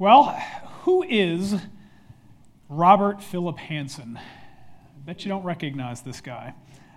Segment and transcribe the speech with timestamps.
[0.00, 0.30] Well,
[0.84, 1.56] who is
[2.70, 4.16] Robert Philip Hanssen?
[4.16, 4.22] I
[5.04, 6.54] bet you don't recognize this guy.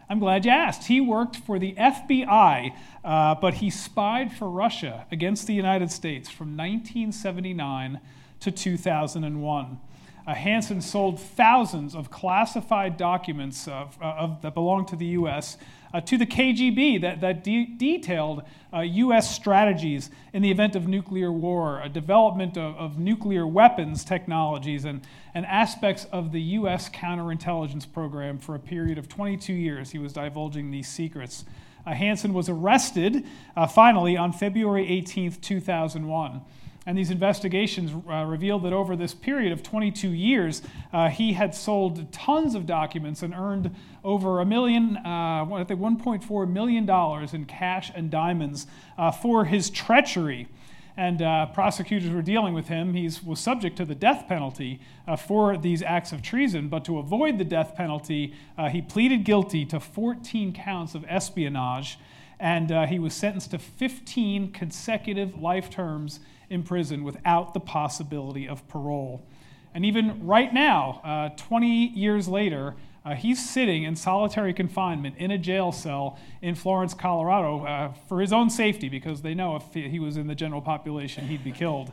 [0.10, 0.88] I'm glad you asked.
[0.88, 6.30] He worked for the FBI, uh, but he spied for Russia against the United States
[6.30, 8.00] from 1979
[8.40, 9.80] to 2001.
[10.26, 15.58] Uh, Hanssen sold thousands of classified documents of, uh, of, that belonged to the U.S.
[15.94, 18.42] Uh, to the KGB that, that de- detailed
[18.74, 19.30] U.S.
[19.30, 24.86] Uh, strategies in the event of nuclear war, a development of, of, nuclear weapons technologies,
[24.86, 25.02] and,
[25.36, 26.90] and aspects of the U.S.
[26.90, 29.92] counterintelligence program for a period of 22 years.
[29.92, 31.46] He was divulging these secrets.
[31.86, 36.42] Uh, Hanssen was arrested uh, finally on February 18, 2001.
[36.86, 41.56] And these investigations uh, revealed that over this period of 22 years, uh, he had
[41.56, 47.34] sold tons of documents and earned over a million, uh, I think 1.4 million dollars
[47.34, 50.50] in cash and diamonds uh, for his treachery.
[50.98, 52.94] And uh, prosecutors were dealing with him.
[52.94, 57.00] He was subject to the death penalty uh, for these acts of treason, but to
[57.00, 58.36] avoid the death penalty,
[58.70, 61.98] he pleaded guilty to 14 counts of espionage,
[62.40, 66.20] and he was sentenced to 15 consecutive life terms
[66.54, 69.26] in prison without the possibility of parole.
[69.74, 75.32] And even right now, uh, 20 years later, uh, he's sitting in solitary confinement in
[75.32, 79.74] a jail cell in Florence, Colorado, uh, for his own safety because they know if
[79.74, 81.92] he was in the general population, he'd be killed.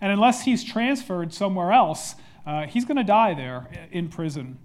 [0.00, 2.14] And unless he's transferred somewhere else,
[2.46, 4.58] uh, he's going to die there in prison.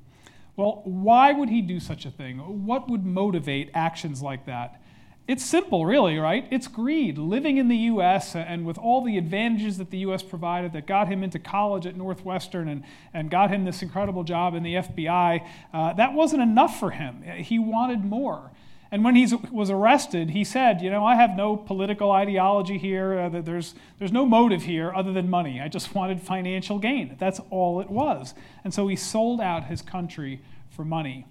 [0.56, 2.66] Well, why would he do such a thing?
[2.66, 4.82] What would motivate actions like that?
[5.28, 6.48] It's simple, really, right?
[6.52, 7.18] It's greed.
[7.18, 8.34] Living in the U.S.
[8.34, 10.24] and with all the advantages that the U.S.
[10.24, 12.84] provided that got him into college at Northwestern and,
[13.14, 17.24] and got him this incredible job in the FBI, uh, that wasn't enough for him.
[17.24, 18.52] He wanted more.
[18.90, 23.20] And when he was arrested, he said, You know, I have no political ideology here.
[23.20, 25.60] Uh, there's, there's no motive here other than money.
[25.60, 27.18] I just wanted financial gain.
[27.20, 28.34] That's all it was.
[28.64, 31.26] And so he sold out his country for money.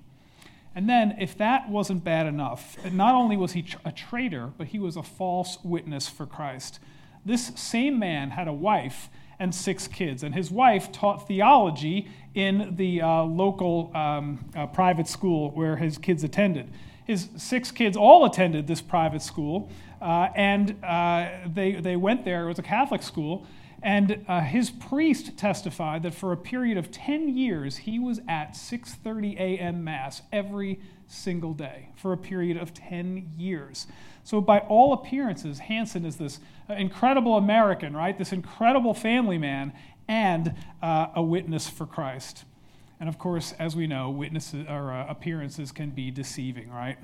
[0.77, 4.79] And then, if that wasn't bad enough, not only was he a traitor, but he
[4.79, 6.81] was a false witness for Christ.
[7.25, 12.77] This same man had a wife and six kids, and his wife taught theology in
[12.77, 16.71] the uh, local um, uh, private school where his kids attended.
[17.07, 19.71] His six kids all attended this private school,
[20.03, 22.45] uh, and uh, they, they went there.
[22.45, 23.47] It was a Catholic school,
[23.83, 28.53] and uh, his priest testified that for a period of 10 years, he was at
[28.53, 29.85] 6:30 a.m.
[29.85, 33.87] mass every single day for a period of 10 years.
[34.25, 38.17] So by all appearances, Hanssen is this uh, incredible American, right?
[38.17, 39.73] This incredible family man
[40.09, 42.45] and uh, a witness for Christ.
[42.99, 46.99] And of course, as we know, witnesses or uh, appearances can be deceiving, right?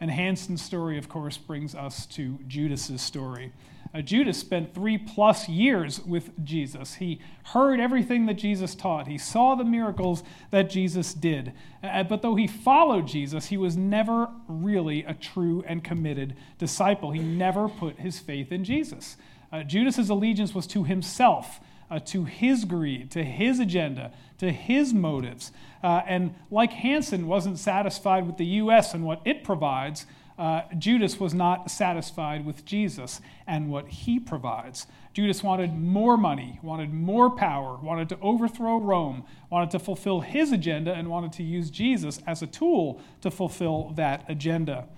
[0.00, 3.52] And Hanssen's story, of course, brings us to Judas's story.
[3.92, 6.94] Uh, Judas spent three plus years with Jesus.
[6.94, 11.52] He heard everything that Jesus taught, he saw the miracles that Jesus did.
[11.82, 17.10] Uh, but though he followed Jesus, he was never really a true and committed disciple.
[17.10, 19.16] He never put his faith in Jesus.
[19.52, 24.94] Uh, Judas's allegiance was to himself, uh, to his greed, to his agenda, to his
[24.94, 25.52] motives.
[25.82, 28.94] Uh, and like Hanssen wasn't satisfied with the U.S.
[28.94, 30.06] and what it provides,
[30.38, 34.86] uh, Judas was not satisfied with Jesus and what he provides.
[35.12, 40.52] Judas wanted more money, wanted more power, wanted to overthrow Rome, wanted to fulfill his
[40.52, 44.88] agenda, and wanted to use Jesus as a tool to fulfill that agenda.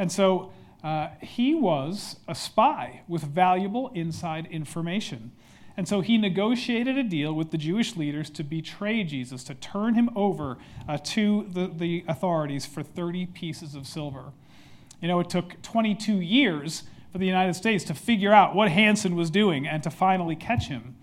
[0.00, 0.50] And so
[0.82, 5.32] uh, he was a spy with valuable inside information.
[5.78, 9.94] And so he negotiated a deal with the Jewish leaders to betray Jesus, to turn
[9.94, 10.58] him over
[10.88, 14.32] uh, to the, the authorities for 30 pieces of silver.
[15.00, 19.14] You know, it took 22 years for the United States to figure out what Hanssen
[19.14, 20.96] was doing and to finally catch him.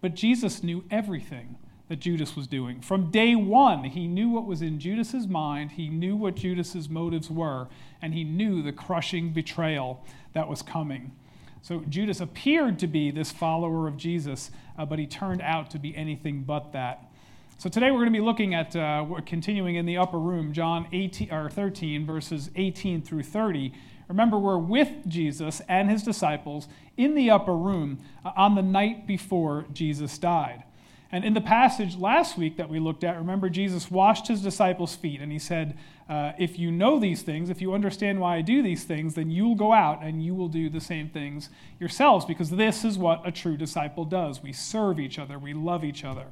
[0.00, 1.54] But Jesus knew everything
[1.88, 2.80] that Judas was doing.
[2.80, 7.30] From day one, he knew what was in Judas's mind, he knew what Judas's motives
[7.30, 7.68] were,
[8.02, 11.12] and he knew the crushing betrayal that was coming.
[11.62, 15.78] So Judas appeared to be this follower of Jesus, uh, but he turned out to
[15.78, 17.10] be anything but that.
[17.58, 20.86] So today we're going to be looking at, uh, continuing in the upper room, John
[20.92, 23.72] 18, or 13, verses 18 through 30.
[24.08, 29.06] Remember, we're with Jesus and his disciples in the upper room uh, on the night
[29.06, 30.64] before Jesus died.
[31.12, 34.96] And in the passage last week that we looked at, remember, Jesus washed his disciples'
[34.96, 38.40] feet and he said, uh, If you know these things, if you understand why I
[38.40, 41.48] do these things, then you'll go out and you will do the same things
[41.78, 44.42] yourselves, because this is what a true disciple does.
[44.42, 46.26] We serve each other, we love each other.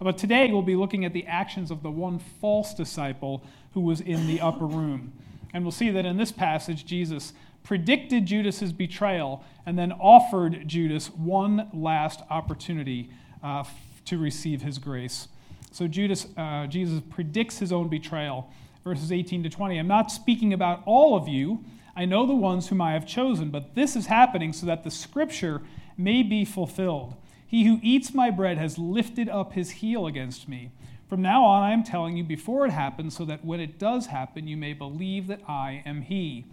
[0.00, 4.00] But today we'll be looking at the actions of the one false disciple who was
[4.00, 5.12] in the upper room.
[5.54, 7.32] And we'll see that in this passage, Jesus
[7.62, 13.10] predicted Judas's betrayal, and then offered Judas one last opportunity
[13.42, 13.64] uh,
[14.06, 15.28] to receive his grace.
[15.70, 18.50] So Judas, uh, Jesus predicts his own betrayal,
[18.82, 19.78] verses 18 to 20.
[19.78, 21.64] I'm not speaking about all of you.
[21.94, 24.90] I know the ones whom I have chosen, but this is happening so that the
[24.90, 25.62] scripture
[25.96, 27.14] may be fulfilled.
[27.46, 30.70] He who eats my bread has lifted up his heel against me.
[31.08, 34.06] From now on, I am telling you before it happens, so that when it does
[34.06, 36.44] happen, you may believe that I am he.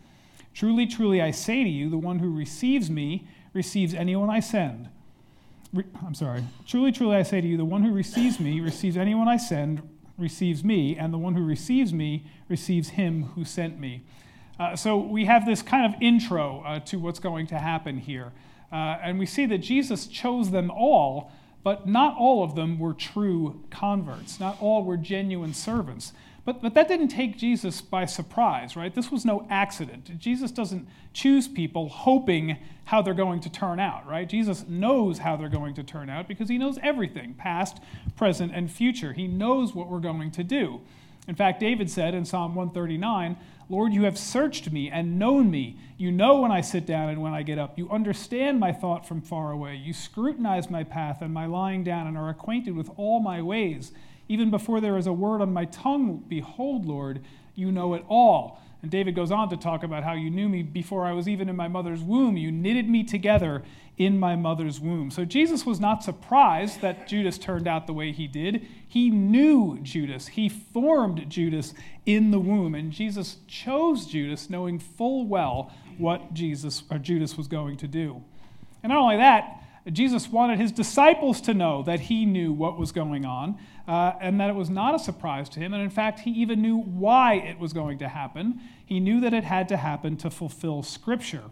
[0.53, 4.89] Truly, truly, I say to you, the one who receives me receives anyone I send.
[6.05, 6.43] I'm sorry.
[6.67, 9.81] Truly, truly, I say to you, the one who receives me receives anyone I send,
[10.17, 14.03] receives me, and the one who receives me receives him who sent me.
[14.59, 18.31] Uh, so we have this kind of intro uh, to what's going to happen here.
[18.71, 21.31] Uh, and we see that Jesus chose them all,
[21.63, 24.39] but not all of them were true converts.
[24.39, 26.13] Not all were genuine servants.
[26.45, 28.93] But, but that didn't take Jesus by surprise, right?
[28.93, 30.19] This was no accident.
[30.19, 34.27] Jesus doesn't choose people hoping how they're going to turn out, right?
[34.27, 37.79] Jesus knows how they're going to turn out because he knows everything past,
[38.17, 39.13] present, and future.
[39.13, 40.81] He knows what we're going to do.
[41.29, 43.37] In fact, David said in Psalm 139,
[43.69, 45.77] Lord, you have searched me and known me.
[45.97, 47.77] You know when I sit down and when I get up.
[47.77, 49.75] You understand my thought from far away.
[49.77, 53.93] You scrutinize my path and my lying down and are acquainted with all my ways.
[54.27, 57.21] Even before there is a word on my tongue, behold, Lord,
[57.55, 58.61] you know it all.
[58.81, 61.47] And David goes on to talk about how you knew me before I was even
[61.47, 62.35] in my mother's womb.
[62.35, 63.63] You knitted me together
[63.97, 65.11] in my mother's womb.
[65.11, 68.67] So Jesus was not surprised that Judas turned out the way he did.
[68.85, 71.73] He knew Judas, he formed Judas
[72.05, 72.75] in the womb.
[72.75, 78.21] And Jesus chose Judas knowing full well what Jesus or Judas was going to do.
[78.81, 79.59] And not only that,
[79.91, 83.57] Jesus wanted his disciples to know that he knew what was going on
[83.87, 85.73] uh, and that it was not a surprise to him.
[85.73, 88.61] And in fact, he even knew why it was going to happen.
[88.85, 91.43] He knew that it had to happen to fulfill Scripture.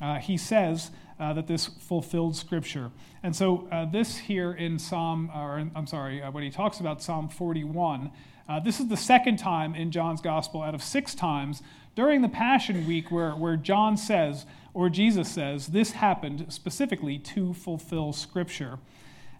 [0.00, 2.90] Uh, he says uh, that this fulfilled Scripture.
[3.22, 7.02] And so, uh, this here in Psalm, or I'm sorry, uh, when he talks about
[7.02, 8.10] Psalm 41,
[8.48, 11.62] uh, this is the second time in John's Gospel out of six times
[11.94, 17.54] during the Passion Week where, where John says, or Jesus says, this happened specifically to
[17.54, 18.78] fulfill Scripture.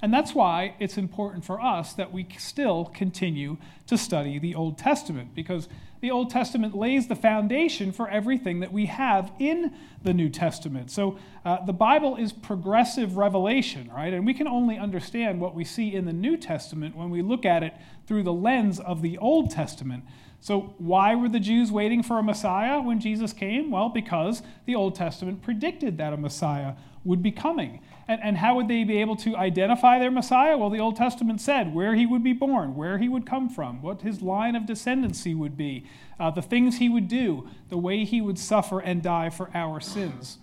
[0.03, 3.57] And that's why it's important for us that we still continue
[3.87, 5.69] to study the Old Testament, because
[6.01, 10.91] the Old Testament lays the foundation for everything that we have in the New Testament.
[10.91, 14.13] So uh, the Bible is progressive revelation, right?
[14.13, 17.47] And we can only understand what we see in the New Testament when we look
[17.47, 17.73] at it
[18.07, 20.05] through the lens of the Old Testament.
[20.47, 23.69] So, why were the Jews waiting for a Messiah when Jesus came?
[23.69, 27.81] Well, because the Old Testament predicted that a Messiah would be coming.
[28.07, 30.57] And, and how would they be able to identify their Messiah?
[30.57, 33.83] Well, the Old Testament said where he would be born, where he would come from,
[33.83, 35.85] what his line of descendancy would be,
[36.21, 39.81] uh, the things he would do, the way he would suffer and die for our
[39.81, 40.39] sins.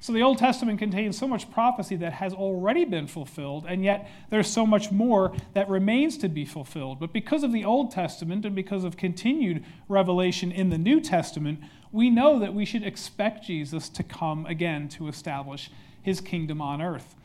[0.00, 4.08] So the Old Testament contains so much prophecy that has already been fulfilled, and yet
[4.30, 7.00] there's so much more that remains to be fulfilled.
[7.00, 11.60] But because of the Old Testament and because of continued revelation in the New Testament,
[11.90, 15.70] we know that we should expect Jesus to come again to establish
[16.00, 17.16] his kingdom on earth.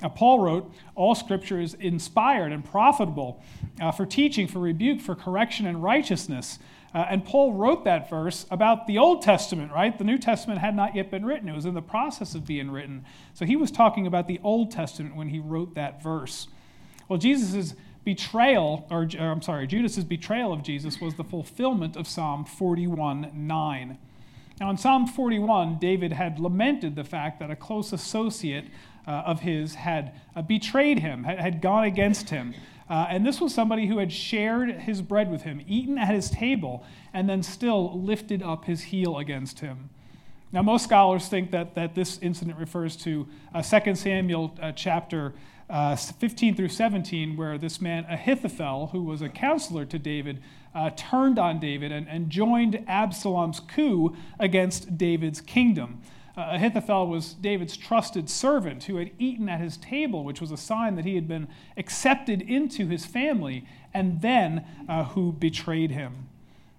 [0.00, 3.42] Now, Paul wrote, All scripture is inspired and profitable
[3.80, 6.58] uh, for teaching, for rebuke, for correction, and righteousness
[6.94, 9.96] uh, and Paul wrote that verse about the Old Testament, right?
[9.96, 12.70] The New Testament had not yet been written, it was in the process of being
[12.70, 13.04] written.
[13.34, 16.48] So he was talking about the Old Testament when he wrote that verse.
[17.08, 17.74] Well, Jesus'
[18.04, 23.30] betrayal, or, or I'm sorry, Judas's betrayal of Jesus was the fulfillment of Psalm 41
[23.34, 23.98] 9.
[24.60, 28.66] Now, in Psalm 41, David had lamented the fact that a close associate
[29.06, 32.54] uh, of his had uh, betrayed him, had, had gone against him.
[32.88, 36.30] Uh, and this was somebody who had shared his bread with him, eaten at his
[36.30, 39.90] table, and then still lifted up his heel against him.
[40.52, 45.32] Now, most scholars think that, that this incident refers to uh, 2 Samuel uh, chapter
[45.70, 50.42] uh, 15 through 17, where this man Ahithophel, who was a counselor to David,
[50.74, 56.02] uh, turned on David and, and joined Absalom's coup against David's kingdom.
[56.36, 60.56] Uh, Ahithophel was David's trusted servant who had eaten at his table, which was a
[60.56, 61.46] sign that he had been
[61.76, 66.28] accepted into his family, and then uh, who betrayed him.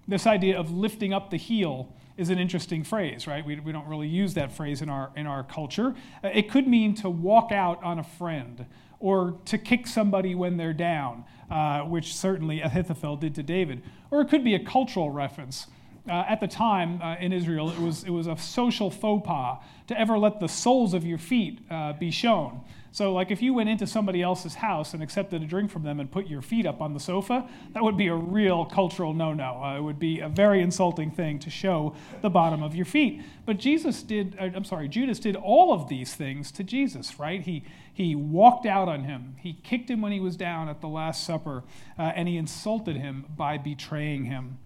[0.08, 3.44] This idea of lifting up the heel is an interesting phrase, right?
[3.44, 5.94] We, we don't really use that phrase in our, in our culture.
[6.22, 8.66] Uh, it could mean to walk out on a friend
[9.00, 13.82] or to kick somebody when they're down, uh, which certainly Ahithophel did to David.
[14.10, 15.66] Or it could be a cultural reference
[16.08, 19.58] uh, at the time uh, in Israel, it was, it was a social faux pas
[19.86, 22.60] to ever let the soles of your feet uh, be shown.
[22.94, 25.98] So, like if you went into somebody else's house and accepted a drink from them
[25.98, 29.32] and put your feet up on the sofa, that would be a real cultural no
[29.32, 29.60] no.
[29.60, 33.20] Uh, it would be a very insulting thing to show the bottom of your feet.
[33.46, 37.40] But Jesus did, uh, I'm sorry, Judas did all of these things to Jesus, right?
[37.40, 40.88] He, he walked out on him, he kicked him when he was down at the
[40.88, 41.64] Last Supper,
[41.98, 44.58] uh, and he insulted him by betraying him.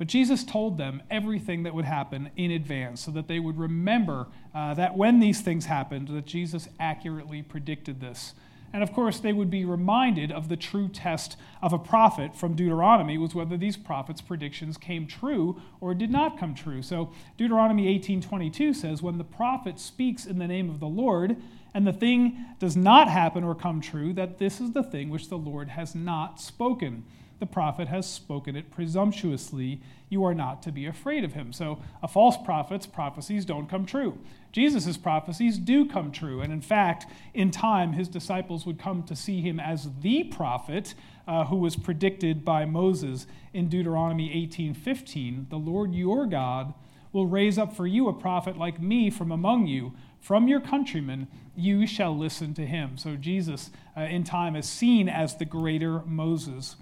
[0.00, 4.28] But Jesus told them everything that would happen in advance so that they would remember
[4.54, 8.32] uh, that when these things happened, that Jesus accurately predicted this.
[8.72, 12.54] And of course, they would be reminded of the true test of a prophet from
[12.54, 16.80] Deuteronomy was whether these prophets' predictions came true or did not come true.
[16.80, 21.36] So Deuteronomy 18:22 says, "When the prophet speaks in the name of the Lord,
[21.74, 25.28] and the thing does not happen or come true, that this is the thing which
[25.28, 27.04] the Lord has not spoken."
[27.40, 29.80] The prophet has spoken it presumptuously.
[30.08, 31.52] You are not to be afraid of him.
[31.52, 34.18] So, a false prophet's prophecies don't come true.
[34.52, 36.40] Jesus' prophecies do come true.
[36.40, 40.94] And in fact, in time, his disciples would come to see him as the prophet
[41.26, 45.48] uh, who was predicted by Moses in Deuteronomy 18:15.
[45.48, 46.74] The Lord your God
[47.12, 49.92] will raise up for you a prophet like me from among you.
[50.20, 52.96] From your countrymen, you shall listen to him.
[52.96, 56.76] So, Jesus, uh, in time, is seen as the greater Moses.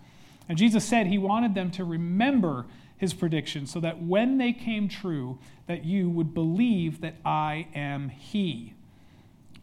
[0.48, 4.88] And Jesus said he wanted them to remember his prediction so that when they came
[4.88, 8.74] true, that you would believe that I am he.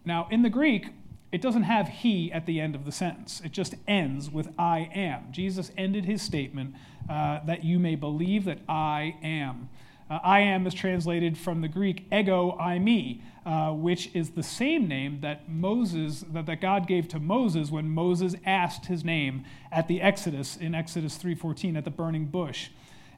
[0.05, 0.87] Now, in the Greek,
[1.31, 3.41] it doesn't have he at the end of the sentence.
[3.43, 5.31] It just ends with I am.
[5.31, 6.75] Jesus ended his statement
[7.09, 9.69] uh, that you may believe that I am.
[10.09, 14.87] Uh, I am is translated from the Greek ego eimi, uh, which is the same
[14.87, 19.87] name that Moses that, that God gave to Moses when Moses asked his name at
[19.87, 22.69] the Exodus in Exodus 3:14 at the burning bush.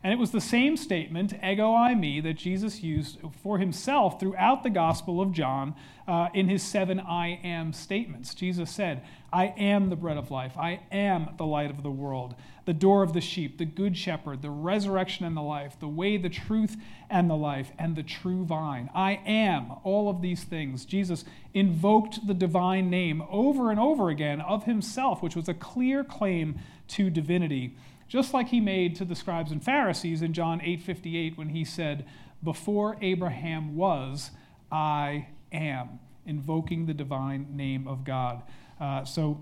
[0.04, 4.70] And it was the same statement, ego eimi, that Jesus used for himself throughout the
[4.70, 5.76] Gospel of John
[6.08, 8.34] uh, in his seven I am statements.
[8.34, 9.04] Jesus said,
[9.34, 10.58] I am the bread of life.
[10.58, 12.36] I am the light of the world,
[12.68, 16.18] the door of the sheep, the good shepherd, the resurrection and the life, the way,
[16.18, 16.76] the truth,
[17.10, 18.90] and the life, and the true vine.
[18.94, 20.84] I am all of these things.
[20.84, 26.04] Jesus invoked the divine name over and over again of himself, which was a clear
[26.04, 26.60] claim
[26.90, 27.76] to divinity
[28.08, 32.06] just like he made to the scribes and Pharisees in John 8:58 when he said,
[32.44, 34.32] "Before Abraham was,
[34.72, 38.44] I am," invoking the divine name of God.
[38.80, 39.42] Uh, so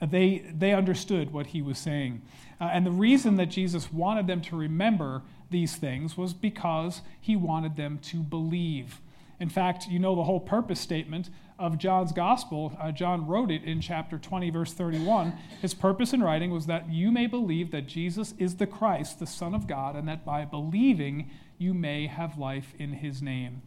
[0.00, 2.22] they, they understood what he was saying.
[2.60, 7.36] Uh, and the reason that Jesus wanted them to remember these things was because he
[7.36, 9.00] wanted them to believe.
[9.40, 12.76] In fact, you know the whole purpose statement of John's gospel.
[12.80, 15.34] Uh, John wrote it in chapter 20, verse 31.
[15.60, 19.26] His purpose in writing was that you may believe that Jesus is the Christ, the
[19.26, 23.62] Son of God, and that by believing you may have life in his name.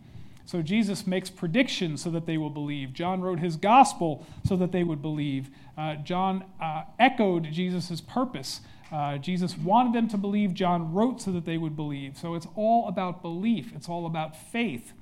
[0.47, 2.93] So Jesus makes predictions so that they will believe.
[2.93, 5.49] John wrote his gospel so that they would believe.
[5.77, 8.61] Uh, John uh, echoed Jesus' purpose.
[8.89, 10.53] Uh, Jesus wanted them to believe.
[10.53, 12.17] John wrote so that they would believe.
[12.17, 14.93] So it's all about belief, it's all about faith.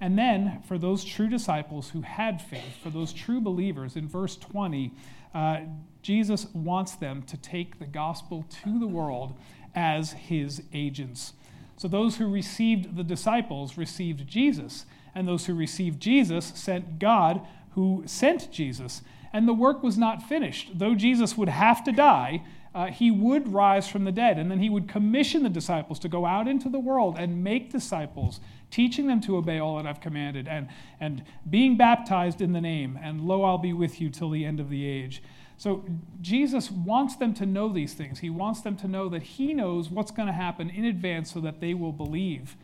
[0.00, 4.34] And then, for those true disciples who had faith, for those true believers, in verse
[4.34, 4.92] 20,
[5.34, 5.60] uh,
[6.02, 9.34] Jesus wants them to take the gospel to the world
[9.72, 11.34] as his agents.
[11.80, 14.84] So, those who received the disciples received Jesus,
[15.14, 19.00] and those who received Jesus sent God who sent Jesus.
[19.32, 20.78] And the work was not finished.
[20.78, 22.42] Though Jesus would have to die,
[22.74, 26.08] uh, he would rise from the dead, and then he would commission the disciples to
[26.10, 30.02] go out into the world and make disciples, teaching them to obey all that I've
[30.02, 30.68] commanded, and,
[31.00, 34.60] and being baptized in the name, and lo, I'll be with you till the end
[34.60, 35.22] of the age.
[35.60, 35.84] So
[36.22, 38.20] Jesus wants them to know these things.
[38.20, 41.40] He wants them to know that he knows what's going to happen in advance so
[41.40, 42.56] that they will believe.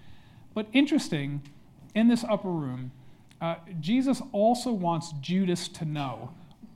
[0.54, 1.42] But interesting,
[1.94, 2.92] in this upper room,
[3.38, 6.30] uh, Jesus also wants Judas to know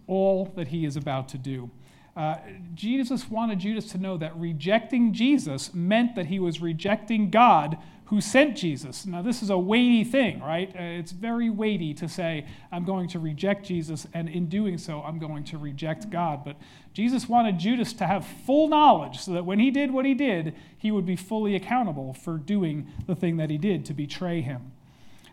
[0.07, 1.71] all that he is about to do.
[2.15, 2.37] Uh,
[2.75, 7.79] Jesus wanted Judas to know that rejecting Jesus meant that he was rejecting God
[8.11, 9.07] who sent Jesus.
[9.07, 10.69] Now, this is a weighty thing, right?
[10.69, 15.01] Uh, it's very weighty to say, I'm going to reject Jesus, and in doing so,
[15.01, 16.45] I'm going to reject God.
[16.45, 16.57] But
[16.93, 20.57] Jesus wanted Judas to have full knowledge so that when he did what he did,
[20.77, 24.73] he would be fully accountable for doing the thing that he did to betray him.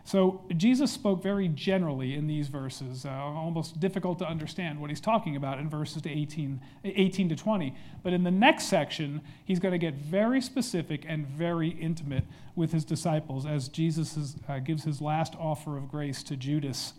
[0.08, 5.02] So Jesus spoke very generally in these verses, uh, almost difficult to understand what he's
[5.02, 7.74] talking about in verses 18, 18 to 20.
[8.02, 12.24] But in the next section, he's going to get very specific and very intimate
[12.56, 16.94] with his disciples as Jesus is, uh, gives his last offer of grace to Judas.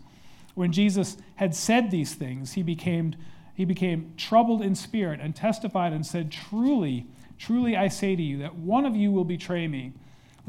[0.54, 3.16] When Jesus had said these things, he became,
[3.54, 7.08] he became troubled in spirit and testified and said, Truly,
[7.40, 9.94] Truly I say to you that one of you will betray me.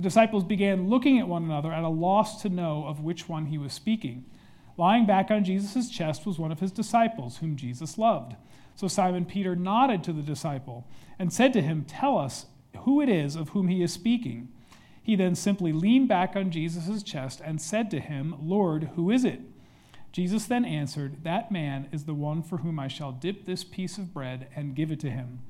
[0.01, 3.46] The disciples began looking at one another at a loss to know of which one
[3.46, 4.25] he was speaking.
[4.75, 8.36] Lying back on Jesus' chest was one of his disciples, whom Jesus loved.
[8.75, 10.88] So Simon Peter nodded to the disciple
[11.20, 14.50] and said to him, Tell us who it is of whom he is speaking.
[15.03, 19.24] He then simply leaned back on Jesus' chest and said to him, Lord, who is
[19.24, 19.41] it?
[20.12, 24.00] Jesus then answered, That man is the one for whom I shall dip this piece
[24.00, 25.41] of bread and give it to him.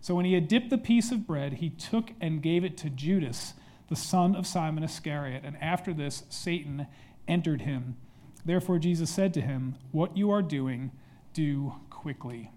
[0.00, 2.90] So when he had dipped the piece of bread, he took and gave it to
[2.90, 3.54] Judas,
[3.92, 5.42] the son of Simon Iscariot.
[5.44, 6.86] And after this, Satan
[7.28, 7.98] entered him.
[8.42, 10.92] Therefore, Jesus said to him, What you are doing,
[11.34, 12.50] do quickly.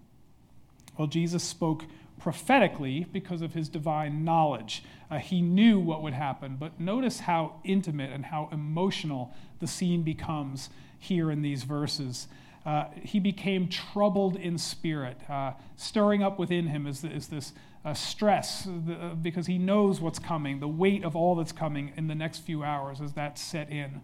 [0.96, 1.84] Well, Jesus spoke
[2.18, 4.82] prophetically because of his divine knowledge.
[5.10, 10.02] Uh, he knew what would happen, but notice how intimate and how emotional the scene
[10.02, 12.28] becomes here in these verses.
[12.64, 15.18] Uh, he became troubled in spirit.
[15.28, 17.52] Uh, stirring up within him is, is this
[17.86, 22.08] uh, stress the, because he knows what's coming, the weight of all that's coming in
[22.08, 24.00] the next few hours as that set in.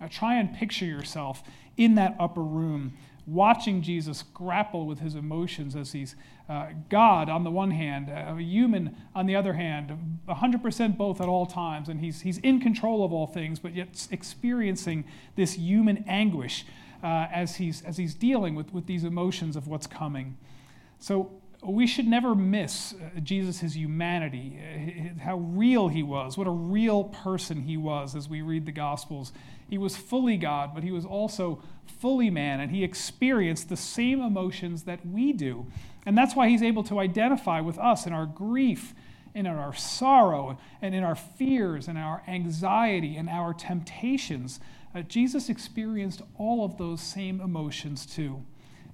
[0.00, 1.42] Uh, try and picture yourself
[1.76, 2.92] in that upper room,
[3.26, 6.14] watching Jesus grapple with his emotions as he's
[6.48, 11.26] uh, God on the one hand, a human on the other hand, 100% both at
[11.26, 15.04] all times, and he's, he's in control of all things, but yet experiencing
[15.34, 16.64] this human anguish
[17.02, 20.36] uh, as, he's, as he's dealing with, with these emotions of what's coming.
[21.00, 26.50] So we should never miss uh, Jesus' humanity, uh, how real he was, what a
[26.50, 29.32] real person he was as we read the Gospels.
[29.68, 34.20] He was fully God, but he was also fully man, and he experienced the same
[34.20, 35.66] emotions that we do.
[36.04, 38.94] And that's why he's able to identify with us in our grief,
[39.34, 44.60] and in our sorrow, and in our fears, and our anxiety, and our temptations.
[44.94, 48.44] Uh, Jesus experienced all of those same emotions too.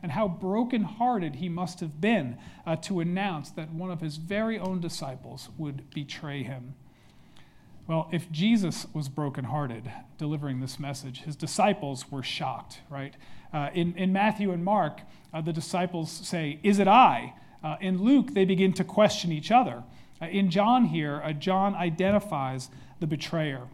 [0.02, 4.58] And how brokenhearted he must have been uh, to announce that one of his very
[4.58, 6.74] own disciples would betray him.
[7.86, 13.14] Well, if Jesus was brokenhearted delivering this message, his disciples were shocked, right?
[13.52, 15.00] Uh, in, in Matthew and Mark,
[15.34, 17.34] uh, the disciples say, Is it I?
[17.62, 19.82] Uh, in Luke, they begin to question each other.
[20.20, 23.66] Uh, in John here, uh, John identifies the betrayer.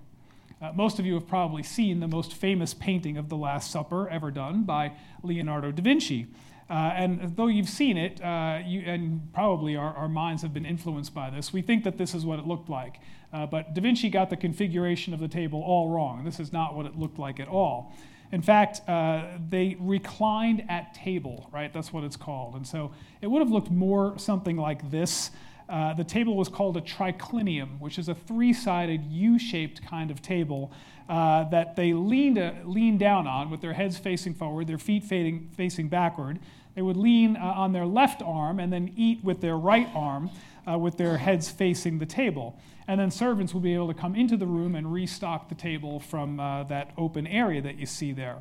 [0.61, 4.09] Uh, most of you have probably seen the most famous painting of the Last Supper
[4.09, 6.27] ever done by Leonardo da Vinci.
[6.71, 10.67] Uh, and though you've seen it, uh, you, and probably our, our, minds have been
[10.67, 13.01] influenced by this, we think that this is what it looked like.
[13.33, 16.25] Uh, but Da Vinci got the configuration of the table all wrong.
[16.25, 17.95] This is not what it looked like at all.
[18.33, 21.73] In fact, uh, they reclined at table, right?
[21.73, 22.55] That's what it's called.
[22.57, 25.31] And so it would have looked more something like this.
[25.69, 30.11] Uh, the table was called a triclinium, which is a three sided U shaped kind
[30.11, 30.73] of table
[31.09, 35.05] uh, that they leaned, uh, leaned down on with their heads facing forward, their feet
[35.05, 36.39] facing, facing backward.
[36.75, 40.31] They would lean uh, on their left arm and then eat with their right arm
[40.67, 42.59] uh, with their heads facing the table.
[42.87, 46.01] And then servants would be able to come into the room and restock the table
[46.01, 48.41] from that open area that you see there.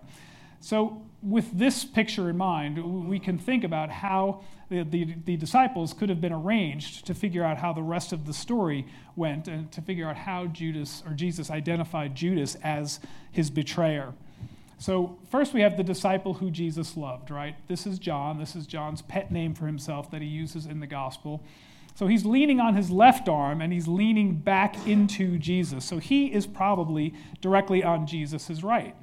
[0.60, 5.94] So, with this picture in mind, we can think about how the, the, the, disciples
[5.94, 9.72] could have been arranged to figure out how the rest of the story went and
[9.72, 13.00] to figure out how Judas or Jesus identified Judas as
[13.32, 14.14] his betrayer.
[14.78, 17.56] So, first we have the disciple who Jesus loved, right?
[17.68, 18.38] This is John.
[18.38, 21.42] This is John's pet name for himself that he uses in the gospel.
[21.98, 25.84] So he's leaning on his left arm and he's leaning back into Jesus.
[25.84, 28.96] So he is probably directly on Jesus' right.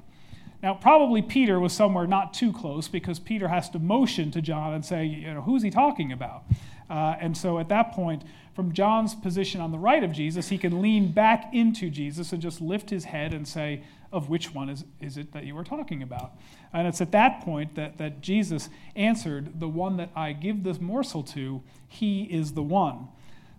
[0.65, 4.73] Now, probably Peter was somewhere not too close because Peter has to motion to John
[4.73, 6.45] and say, you know, who's he talking about?
[6.89, 8.23] Uh, and so at that point,
[8.55, 12.41] from John's position on the right of Jesus, he can lean back into Jesus and
[12.41, 15.63] just lift his head and say, Of which one is, is it that you are
[15.63, 16.31] talking about?
[16.73, 20.81] And it's at that point that, that Jesus answered, The one that I give this
[20.81, 23.09] morsel to, he is the one.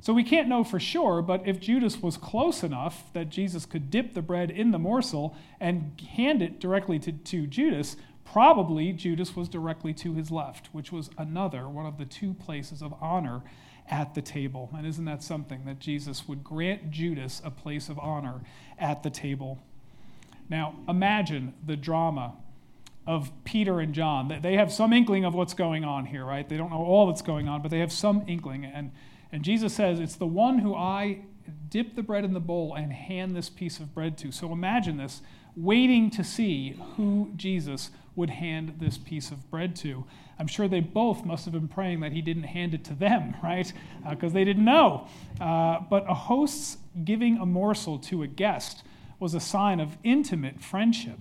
[0.01, 3.91] So we can't know for sure, but if Judas was close enough that Jesus could
[3.91, 9.35] dip the bread in the morsel and hand it directly to, to Judas, probably Judas
[9.35, 13.43] was directly to his left, which was another one of the two places of honor
[13.89, 14.71] at the table.
[14.77, 18.43] And isn't that something that Jesus would grant Judas a place of honor
[18.79, 19.59] at the table?
[20.49, 22.35] Now, imagine the drama
[23.07, 24.41] of Peter and John.
[24.43, 26.49] They have some inkling of what's going on here, right?
[26.49, 28.65] They don't know all that's going on, but they have some inkling.
[28.65, 28.91] And
[29.33, 31.21] and Jesus says, It's the one who I
[31.69, 34.33] dip the bread in the bowl and hand this piece of bread to.
[34.33, 35.23] So imagine this,
[35.57, 40.05] waiting to see who Jesus would hand this piece of bread to.
[40.39, 43.37] I'm sure they both must have been praying that he didn't hand it to them,
[43.43, 43.73] right?
[44.09, 45.07] Because uh, they didn't know.
[45.41, 48.83] Uh, but a host's giving a morsel to a guest
[49.19, 51.19] was a sign of intimate friendship.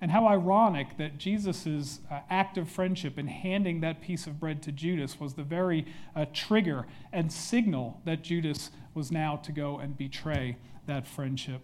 [0.00, 4.62] And how ironic that Jesus' uh, act of friendship in handing that piece of bread
[4.62, 9.78] to Judas was the very uh, trigger and signal that Judas was now to go
[9.78, 10.56] and betray
[10.86, 11.62] that friendship.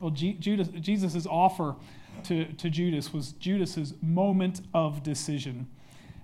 [0.00, 1.76] Well, G- Jesus' offer
[2.24, 5.68] to, to Judas was Judas's moment of decision.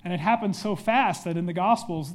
[0.05, 2.13] And it happened so fast that in the Gospels,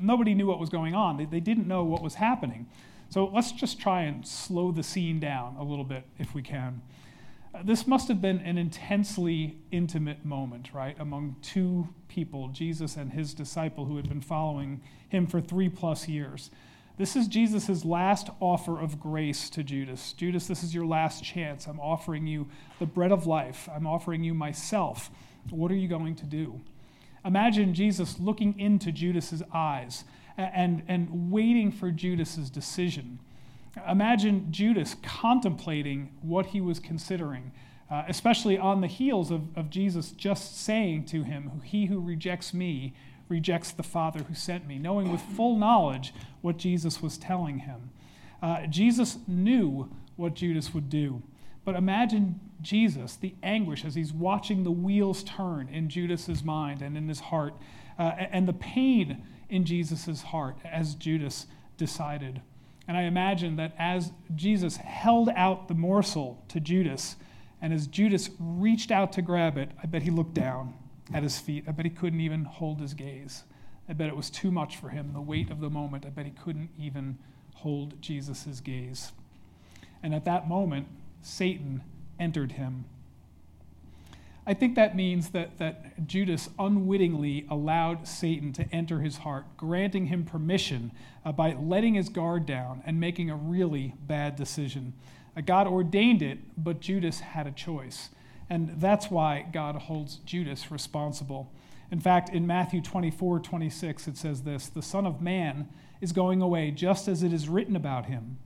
[0.00, 1.16] nobody knew what was going on.
[1.16, 2.66] They, they didn't know what was happening.
[3.10, 6.82] So let's just try and slow the scene down a little bit if we can.
[7.62, 13.32] This must have been an intensely intimate moment, right, among two people, Jesus and his
[13.32, 16.50] disciple who had been following him for three plus years.
[16.96, 20.12] This is Jesus' last offer of grace to Judas.
[20.12, 21.66] Judas, this is your last chance.
[21.66, 23.68] I'm offering you the bread of life.
[23.72, 25.10] I'm offering you myself.
[25.50, 26.60] What are you going to do?
[27.24, 30.04] Imagine Jesus looking into Judas's eyes
[30.36, 33.18] and, and waiting for Judas's decision.
[33.88, 37.52] Imagine Judas contemplating what he was considering,
[37.90, 42.54] uh, especially on the heels of, of Jesus just saying to him, He who rejects
[42.54, 42.94] me
[43.28, 47.90] rejects the Father who sent me, knowing with full knowledge what Jesus was telling him.
[48.42, 51.22] Uh, Jesus knew what Judas would do.
[51.64, 56.96] But imagine Jesus, the anguish as he's watching the wheels turn in Judas's mind and
[56.96, 57.54] in his heart,
[57.98, 62.42] uh, and the pain in Jesus' heart as Judas decided.
[62.86, 67.16] And I imagine that as Jesus held out the morsel to Judas,
[67.62, 70.74] and as Judas reached out to grab it, I bet he looked down
[71.12, 71.64] at his feet.
[71.66, 73.44] I bet he couldn't even hold his gaze.
[73.88, 76.04] I bet it was too much for him, the weight of the moment.
[76.06, 77.18] I bet he couldn't even
[77.54, 79.12] hold Jesus' gaze.
[80.02, 80.88] And at that moment,
[81.22, 81.82] Satan
[82.18, 82.84] entered him.
[84.46, 90.06] I think that means that, that Judas unwittingly allowed Satan to enter his heart, granting
[90.06, 90.92] him permission
[91.24, 94.92] uh, by letting his guard down and making a really bad decision.
[95.34, 98.10] Uh, God ordained it, but Judas had a choice.
[98.50, 101.50] And that's why God holds Judas responsible.
[101.90, 105.68] In fact, in Matthew 24 26, it says this The Son of Man
[106.02, 108.36] is going away just as it is written about him.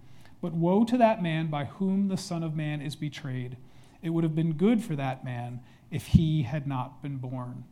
[0.40, 3.56] But woe to that man by whom the Son of Man is betrayed.
[4.00, 5.58] It would have been good for that man
[5.90, 7.64] if he had not been born.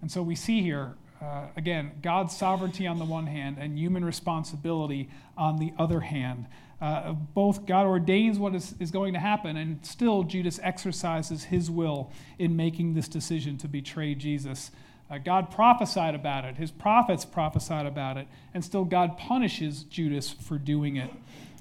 [0.00, 4.04] And so we see here, uh, again, God's sovereignty on the one hand and human
[4.04, 6.46] responsibility on the other hand.
[6.80, 11.68] Uh, both God ordains what is, is going to happen, and still Judas exercises his
[11.68, 14.70] will in making this decision to betray Jesus.
[15.10, 20.30] Uh, God prophesied about it, his prophets prophesied about it, and still God punishes Judas
[20.30, 21.10] for doing it.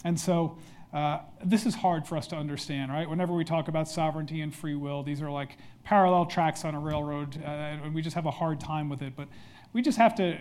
[0.04, 0.58] And so
[0.98, 3.08] uh, this is hard for us to understand, right?
[3.08, 6.80] Whenever we talk about sovereignty and free will, these are like parallel tracks on a
[6.80, 9.16] railroad, uh, and we just have a hard time with it.
[9.16, 9.28] But
[9.74, 10.40] we just have to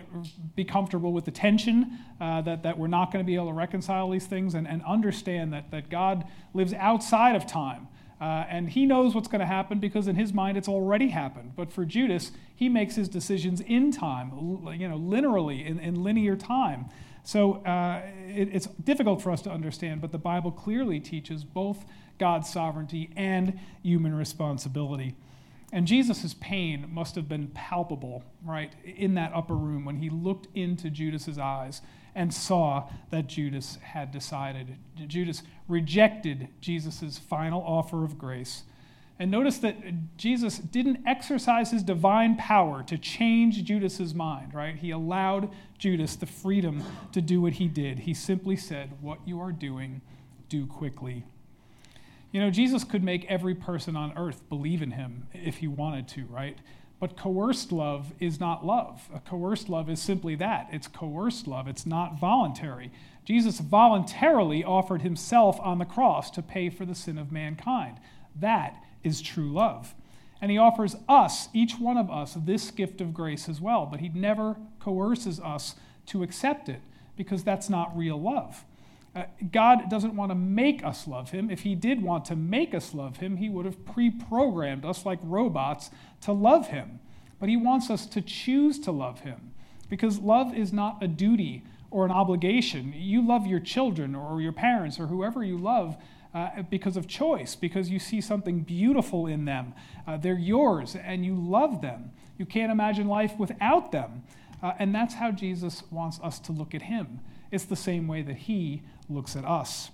[0.54, 3.52] be comfortable with the tension uh, that, that we're not going to be able to
[3.52, 7.88] reconcile these things and, and understand that, that God lives outside of time.
[8.18, 11.52] Uh, and he knows what's going to happen because in his mind it's already happened.
[11.54, 14.30] But for Judas, he makes his decisions in time,
[14.78, 16.86] you know, linearly, in, in linear time.
[17.26, 21.84] So uh, it, it's difficult for us to understand, but the Bible clearly teaches both
[22.18, 25.16] God's sovereignty and human responsibility.
[25.72, 30.46] And Jesus' pain must have been palpable, right, in that upper room when he looked
[30.56, 31.82] into Judas's eyes
[32.14, 34.76] and saw that Judas had decided.
[35.08, 38.62] Judas rejected Jesus' final offer of grace.
[39.18, 39.76] And notice that
[40.18, 44.76] Jesus didn't exercise his divine power to change Judas's mind, right?
[44.76, 48.00] He allowed Judas the freedom to do what he did.
[48.00, 50.02] He simply said, What you are doing,
[50.48, 51.24] do quickly.
[52.30, 56.08] You know, Jesus could make every person on earth believe in him if he wanted
[56.08, 56.58] to, right?
[57.00, 59.08] But coerced love is not love.
[59.14, 62.90] A coerced love is simply that it's coerced love, it's not voluntary.
[63.24, 67.98] Jesus voluntarily offered himself on the cross to pay for the sin of mankind.
[68.34, 69.94] That is true love.
[70.40, 74.00] And he offers us, each one of us, this gift of grace as well, but
[74.00, 76.80] he never coerces us to accept it
[77.16, 78.64] because that's not real love.
[79.14, 81.48] Uh, God doesn't want to make us love him.
[81.50, 85.06] If he did want to make us love him, he would have pre programmed us
[85.06, 87.00] like robots to love him.
[87.40, 89.52] But he wants us to choose to love him
[89.88, 92.92] because love is not a duty or an obligation.
[92.94, 95.96] You love your children or your parents or whoever you love
[96.34, 99.74] uh, because of choice, because you see something beautiful in them.
[100.06, 102.10] Uh, they're yours and you love them.
[102.38, 104.22] You can't imagine life without them.
[104.62, 107.20] Uh, and that's how Jesus wants us to look at him.
[107.50, 109.90] It's the same way that he looks at us.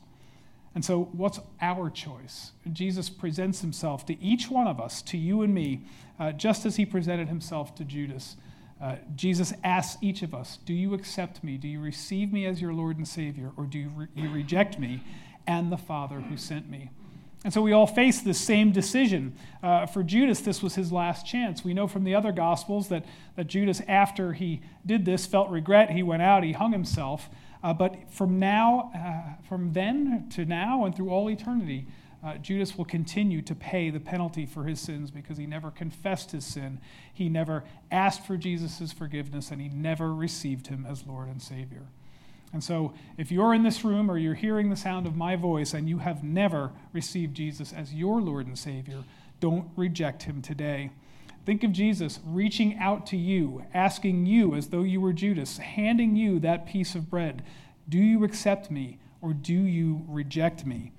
[0.75, 2.53] And so, what's our choice?
[2.73, 5.83] Jesus presents himself to each one of us, to you and me,
[6.19, 8.37] uh, just as he presented himself to Judas.
[8.81, 11.59] Uh, Jesus asks each of us, Do you accept me?
[11.59, 13.53] Do you receive me as your Lord and Savior?
[13.57, 15.03] Or do you, re- you reject me
[15.47, 16.91] and the Father who sent me?
[17.45, 19.35] And so we all face this same decision.
[19.63, 21.65] Uh, for Judas, this was his last chance.
[21.65, 25.91] We know from the other Gospels that, that Judas, after he did this, felt regret.
[25.91, 27.29] He went out, he hung himself.
[27.63, 31.87] Uh, but from now, uh, from then to now and through all eternity,
[32.25, 36.31] uh, Judas will continue to pay the penalty for his sins because he never confessed
[36.31, 36.81] his sin.
[37.13, 41.87] He never asked for Jesus' forgiveness, and he never received him as Lord and Savior.
[42.53, 45.73] And so, if you're in this room or you're hearing the sound of my voice
[45.73, 49.05] and you have never received Jesus as your Lord and Savior,
[49.41, 50.91] don't reject him today.
[51.45, 56.15] Think of Jesus reaching out to you, asking you as though you were Judas, handing
[56.15, 57.43] you that piece of bread
[57.89, 60.93] Do you accept me or do you reject me?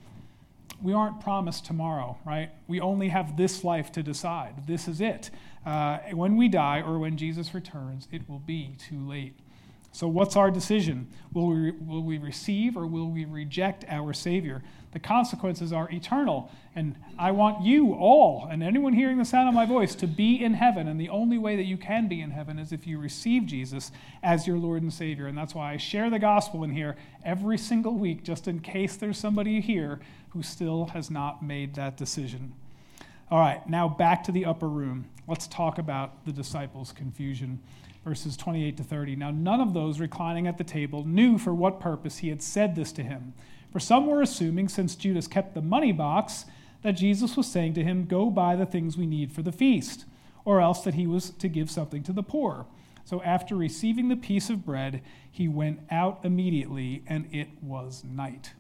[0.82, 2.50] We aren't promised tomorrow, right?
[2.68, 4.68] We only have this life to decide.
[4.68, 5.30] This is it.
[5.66, 9.34] Uh, when we die or when Jesus returns, it will be too late.
[9.94, 11.08] So, what's our decision?
[11.34, 14.64] Will we, will we receive or will we reject our Savior?
[14.92, 16.52] The consequences are eternal.
[16.76, 20.44] And I want you all, and anyone hearing the sound of my voice, to be
[20.44, 20.88] in heaven.
[20.88, 23.92] And the only way that you can be in heaven is if you receive Jesus
[24.24, 25.28] as your Lord and Savior.
[25.28, 28.96] And that's why I share the gospel in here every single week, just in case
[28.96, 32.54] there's somebody here who still has not made that decision.
[33.30, 35.06] All right, now back to the upper room.
[35.28, 37.62] Let's talk about the disciples' confusion
[38.04, 39.16] verses 28 to 30.
[39.16, 42.76] Now, none of those reclining at the table knew for what purpose he had said
[42.76, 43.34] this to him.
[43.72, 46.46] For some were assuming, since Judas kept the money box,
[46.84, 50.06] that Jesus was saying to him, Go buy the things we need for the feast,
[50.46, 52.66] or else that he was to give something to the poor.
[53.06, 58.54] So after receiving the piece of bread, he went out immediately, and it was night.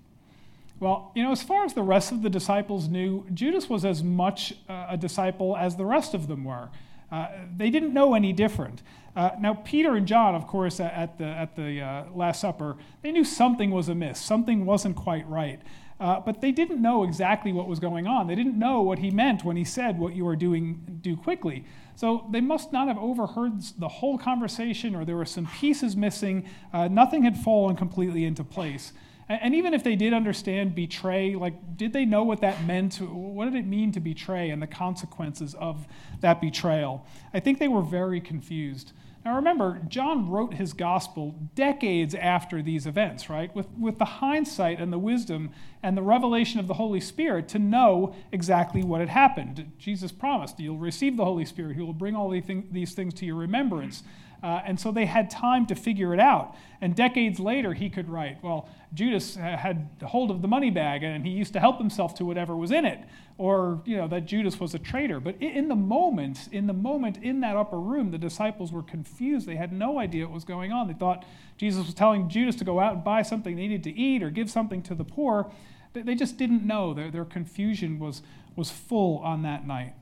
[0.79, 4.03] Well, you know, as far as the rest of the disciples knew, Judas was as
[4.03, 6.69] much uh, a disciple as the rest of them were.
[7.11, 8.81] Uh, they didn't know any different.
[9.15, 13.11] Uh, now, Peter and John, of course, at the, at the uh, Last Supper, they
[13.11, 15.61] knew something was amiss, something wasn't quite right.
[15.99, 18.27] Uh, but they didn't know exactly what was going on.
[18.27, 21.65] They didn't know what he meant when he said, What you are doing, do quickly.
[21.95, 26.49] So they must not have overheard the whole conversation, or there were some pieces missing.
[26.73, 28.91] Uh, nothing had fallen completely into place.
[29.29, 32.95] And even if they did understand betray, like, did they know what that meant?
[32.95, 35.87] What did it mean to betray and the consequences of
[36.19, 37.05] that betrayal?
[37.33, 38.91] I think they were very confused.
[39.25, 43.53] Now remember, John wrote his gospel decades after these events, right?
[43.55, 47.59] With, with the hindsight and the wisdom and the revelation of the Holy Spirit to
[47.59, 49.71] know exactly what had happened.
[49.77, 53.35] Jesus promised, You'll receive the Holy Spirit, He will bring all these things to your
[53.35, 54.03] remembrance.
[54.43, 56.53] Uh, and so they had time to figure it out.
[56.81, 61.25] And decades later, he could write, well, Judas had hold of the money bag and
[61.25, 62.99] he used to help himself to whatever was in it.
[63.37, 65.21] Or, you know, that Judas was a traitor.
[65.21, 69.47] But in the moment, in the moment in that upper room, the disciples were confused.
[69.47, 70.89] They had no idea what was going on.
[70.89, 71.25] They thought
[71.57, 74.29] Jesus was telling Judas to go out and buy something they needed to eat or
[74.29, 75.49] give something to the poor.
[75.93, 76.93] They just didn't know.
[76.93, 78.21] Their, their confusion was,
[78.57, 79.93] was full on that night.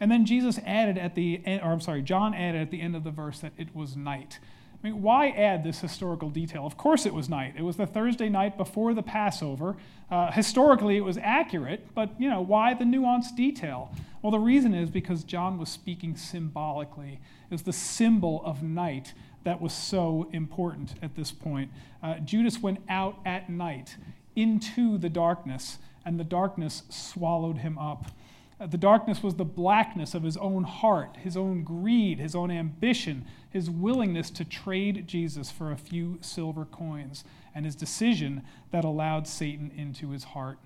[0.00, 2.94] And then Jesus added at the end, or I'm sorry, John added at the end
[2.94, 4.38] of the verse that it was night.
[4.82, 6.64] I mean, why add this historical detail?
[6.64, 7.54] Of course it was night.
[7.58, 9.76] It was the Thursday night before the Passover.
[10.08, 13.92] Uh, historically, it was accurate, but, you know, why the nuanced detail?
[14.22, 17.18] Well, the reason is because John was speaking symbolically.
[17.50, 21.72] It was the symbol of night that was so important at this point.
[22.00, 23.96] Uh, Judas went out at night
[24.36, 28.12] into the darkness, and the darkness swallowed him up.
[28.60, 33.24] The darkness was the blackness of his own heart, his own greed, his own ambition,
[33.48, 38.42] his willingness to trade Jesus for a few silver coins, and his decision
[38.72, 40.58] that allowed Satan into his heart.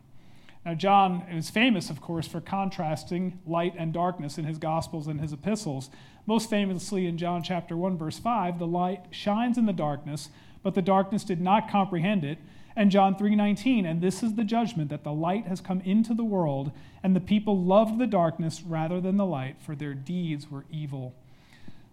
[0.64, 5.20] Now, John is famous, of course, for contrasting light and darkness in his Gospels and
[5.20, 5.90] his epistles.
[6.24, 10.31] Most famously in John chapter 1, verse 5, the light shines in the darkness,
[10.62, 12.38] but the darkness did not comprehend it.
[12.74, 16.24] And John 3:19, and this is the judgment that the light has come into the
[16.24, 20.64] world, and the people loved the darkness rather than the light, for their deeds were
[20.70, 21.14] evil.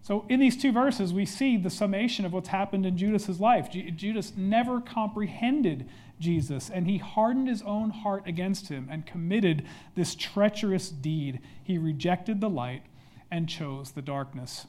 [0.02, 3.70] So in these two verses, we see the summation of what's happened in Judas's life.
[3.70, 5.86] Judas never comprehended
[6.18, 11.40] Jesus, and he hardened his own heart against him and committed this treacherous deed.
[11.62, 12.82] He rejected the light
[13.30, 14.66] and chose the darkness.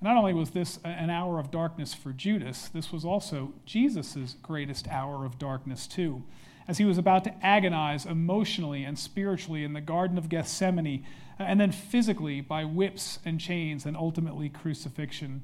[0.00, 4.86] Not only was this an hour of darkness for Judas, this was also Jesus' greatest
[4.88, 6.22] hour of darkness, too.
[6.68, 11.04] As he was about to agonize emotionally and spiritually in the Garden of Gethsemane,
[11.40, 15.42] uh, and then physically by whips and chains, and ultimately crucifixion.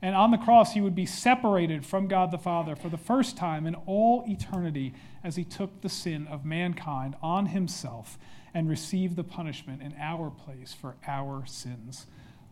[0.00, 3.36] And on the cross, he would be separated from God the Father for the first
[3.36, 8.16] time in all eternity as he took the sin of mankind on himself
[8.54, 12.06] and received the punishment in our place for our sins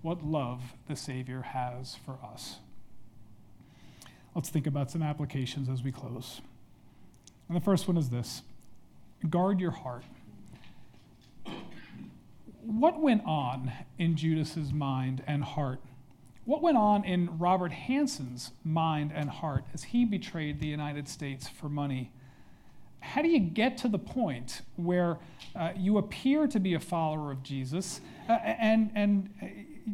[0.06, 2.58] what love the Savior has for us.
[4.36, 6.40] Let's think about some applications as we close.
[7.48, 8.42] And the first one is this
[9.28, 10.04] guard your heart.
[12.60, 15.80] what went on in Judas's mind and heart?
[16.44, 21.48] What went on in Robert Hanssen's mind and heart as he betrayed the United States
[21.48, 22.12] for money?
[23.00, 25.18] How do you get to the point where
[25.56, 29.46] uh, you appear to be a follower of Jesus uh, and, and uh,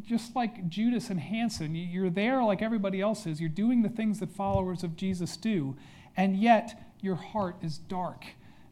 [0.05, 3.39] just like Judas and Hanssen, you're there like everybody else is.
[3.39, 5.75] You're doing the things that followers of Jesus do,
[6.17, 8.25] and yet your heart is dark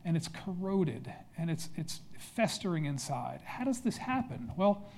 [0.03, 3.41] and it's corroded and it's, it's festering inside.
[3.43, 4.51] How does this happen?
[4.55, 4.89] Well,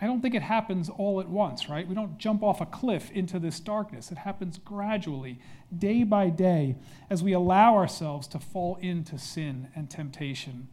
[0.00, 1.86] I don't think it happens all at once, right?
[1.86, 4.12] We don't jump off a cliff into this darkness.
[4.12, 5.40] It happens gradually,
[5.76, 6.76] day by day,
[7.10, 10.68] as we allow ourselves to fall into sin and temptation.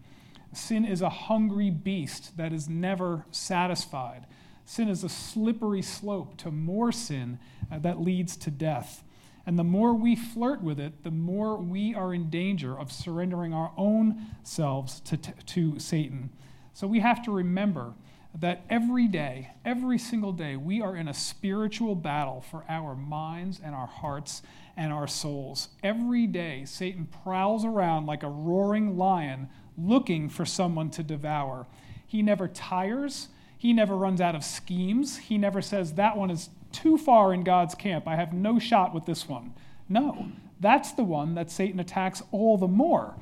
[0.53, 4.25] Sin is a hungry beast that is never satisfied.
[4.65, 7.39] Sin is a slippery slope to more sin
[7.71, 9.03] uh, that leads to death.
[9.45, 13.53] And the more we flirt with it, the more we are in danger of surrendering
[13.53, 16.31] our own selves to, to Satan.
[16.73, 17.93] So we have to remember
[18.39, 23.61] that every day, every single day, we are in a spiritual battle for our minds
[23.63, 24.41] and our hearts
[24.75, 25.69] and our souls.
[25.83, 29.47] Every day, Satan prowls around like a roaring lion
[29.77, 31.67] looking for someone to devour.
[32.05, 36.49] He never tires, he never runs out of schemes, he never says, That one is
[36.71, 38.07] too far in God's camp.
[38.07, 39.53] I have no shot with this one.
[39.87, 40.27] No,
[40.59, 43.15] that's the one that Satan attacks all the more.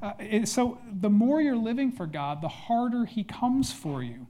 [0.00, 0.12] Uh,
[0.44, 4.26] so the more you're living for God, the harder he comes for you.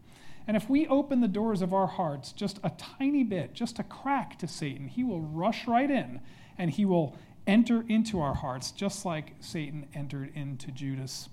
[0.47, 3.83] And if we open the doors of our hearts just a tiny bit, just a
[3.83, 6.21] crack to Satan, he will rush right in
[6.57, 7.16] and he will
[7.47, 11.29] enter into our hearts just like Satan entered into Judas.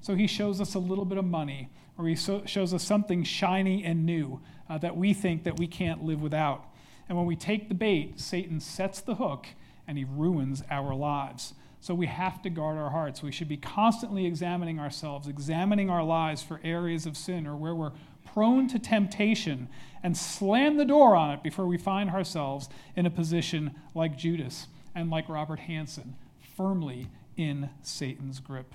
[0.00, 3.24] So he shows us a little bit of money, or he so, shows us something
[3.24, 6.64] shiny and new uh, that we think that we can't live without.
[7.08, 9.46] And when we take the bait, Satan sets the hook
[9.86, 11.54] and he ruins our lives.
[11.80, 13.22] So we have to guard our hearts.
[13.22, 17.74] We should be constantly examining ourselves, examining our lives for areas of sin or where
[17.74, 17.92] we're
[18.26, 19.68] prone to temptation
[20.02, 24.66] and slam the door on it before we find ourselves in a position like Judas
[24.94, 26.14] and like Robert Hanssen,
[26.56, 28.74] firmly in Satan's grip.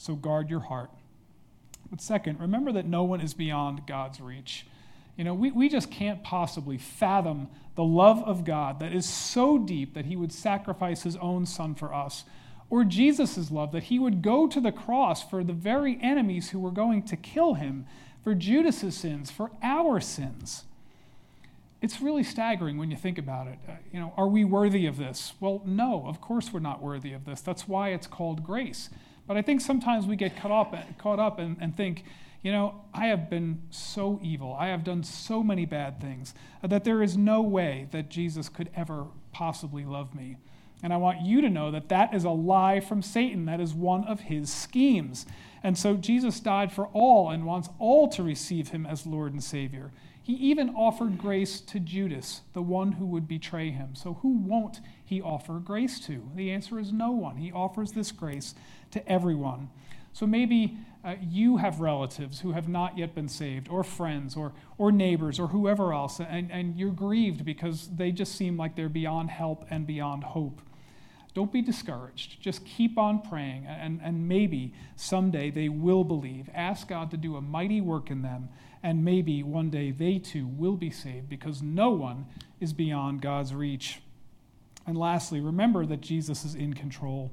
[0.00, 0.90] So guard your heart.
[1.90, 4.64] But second, remember that no one is beyond God's reach.
[5.14, 9.58] You know, we, we just can't possibly fathom the love of God that is so
[9.58, 12.24] deep that he would sacrifice his own son for us,
[12.70, 16.60] or Jesus' love that he would go to the cross for the very enemies who
[16.60, 17.84] were going to kill him,
[18.24, 20.64] for Judas's sins, for our sins.
[21.82, 23.58] It's really staggering when you think about it.
[23.68, 25.34] Uh, you know, are we worthy of this?
[25.40, 27.42] Well, no, of course we're not worthy of this.
[27.42, 28.88] That's why it's called grace.
[29.30, 32.02] But I think sometimes we get caught up, caught up and, and think,
[32.42, 34.56] you know, I have been so evil.
[34.58, 38.70] I have done so many bad things that there is no way that Jesus could
[38.74, 40.38] ever possibly love me.
[40.82, 43.44] And I want you to know that that is a lie from Satan.
[43.44, 45.26] That is one of his schemes.
[45.62, 49.44] And so Jesus died for all and wants all to receive him as Lord and
[49.44, 49.92] Savior.
[50.22, 53.94] He even offered grace to Judas, the one who would betray him.
[53.94, 56.22] So who won't he offer grace to?
[56.36, 57.36] The answer is no one.
[57.36, 58.54] He offers this grace
[58.92, 59.70] to everyone.
[60.12, 64.52] So maybe uh, you have relatives who have not yet been saved, or friends, or,
[64.76, 68.88] or neighbors, or whoever else, and, and you're grieved because they just seem like they're
[68.88, 70.60] beyond help and beyond hope.
[71.32, 72.42] Don't be discouraged.
[72.42, 76.50] Just keep on praying, and, and maybe someday they will believe.
[76.54, 78.48] Ask God to do a mighty work in them,
[78.82, 82.26] and maybe one day they too will be saved because no one
[82.60, 84.00] is beyond God's reach.
[84.86, 87.30] And lastly, remember that Jesus is in control.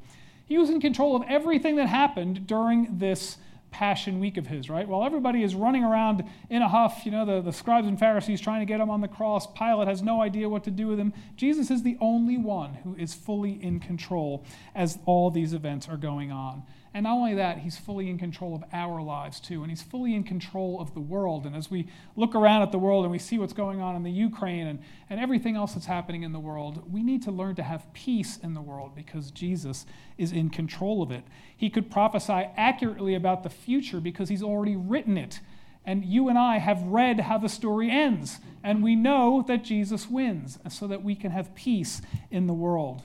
[0.48, 3.38] He was in control of everything that happened during this
[3.70, 4.88] Passion Week of his, right?
[4.88, 8.40] While everybody is running around in a huff, you know, the, the scribes and Pharisees
[8.40, 10.98] trying to get him on the cross, Pilate has no idea what to do with
[10.98, 11.14] him.
[11.36, 15.98] Jesus is the only one who is fully in control as all these events are
[15.98, 16.64] going on.
[16.94, 20.16] And not only that, he's fully in control of our lives too, and he's fully
[20.16, 21.46] in control of the world.
[21.46, 24.04] And as we look around at the world and we see what's going on in
[24.04, 27.56] the Ukraine and, and everything else that's happening in the world, we need to learn
[27.56, 29.86] to have peace in the world because Jesus
[30.18, 31.24] is in control of it.
[31.56, 35.40] He could prophesy accurately about the future because he's already written it.
[35.86, 40.10] And you and I have read how the story ends, and we know that Jesus
[40.10, 43.04] wins, so that we can have peace in the world.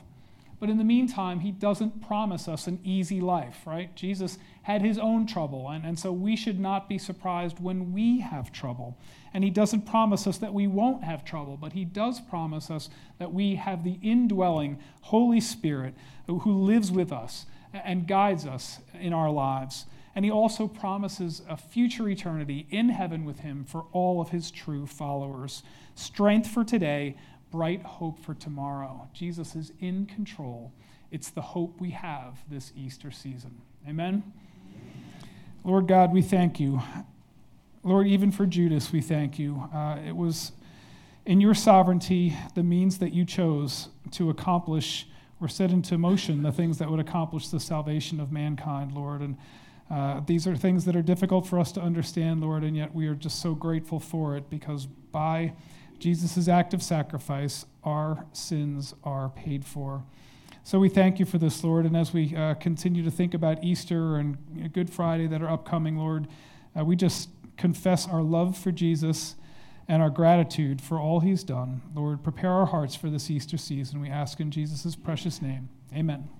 [0.62, 3.92] But in the meantime, he doesn't promise us an easy life, right?
[3.96, 8.20] Jesus had his own trouble, and, and so we should not be surprised when we
[8.20, 8.96] have trouble.
[9.34, 12.90] And he doesn't promise us that we won't have trouble, but he does promise us
[13.18, 15.94] that we have the indwelling Holy Spirit
[16.28, 19.86] who lives with us and guides us in our lives.
[20.14, 24.52] And he also promises a future eternity in heaven with him for all of his
[24.52, 25.64] true followers.
[25.96, 27.16] Strength for today,
[27.52, 29.08] bright hope for tomorrow.
[29.12, 30.72] Jesus is in control.
[31.12, 33.60] It's the hope we have this Easter season.
[33.88, 34.24] Amen.
[35.62, 36.82] Lord God, we thank you
[37.84, 39.68] Lord, even for Judas, we thank you.
[39.74, 40.52] Uh, it was
[41.26, 45.08] in your sovereignty the means that you chose to accomplish
[45.40, 49.20] or set into motion the things that would accomplish the salvation of mankind, Lord.
[49.20, 49.36] And
[49.90, 53.08] uh, these are things that are difficult for us to understand, Lord, and yet we
[53.08, 55.52] are just so grateful for it because by
[56.02, 60.02] Jesus' act of sacrifice, our sins are paid for.
[60.64, 61.86] So we thank you for this, Lord.
[61.86, 65.96] And as we uh, continue to think about Easter and Good Friday that are upcoming,
[65.96, 66.26] Lord,
[66.76, 69.36] uh, we just confess our love for Jesus
[69.86, 71.82] and our gratitude for all he's done.
[71.94, 74.00] Lord, prepare our hearts for this Easter season.
[74.00, 75.68] We ask in Jesus' precious name.
[75.94, 76.28] Amen.